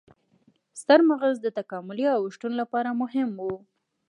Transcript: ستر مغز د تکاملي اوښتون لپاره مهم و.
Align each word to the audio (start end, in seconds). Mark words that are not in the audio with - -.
ستر 0.81 0.99
مغز 1.09 1.35
د 1.41 1.47
تکاملي 1.59 2.05
اوښتون 2.11 2.53
لپاره 2.61 2.89
مهم 3.01 3.29
و. 3.43 3.47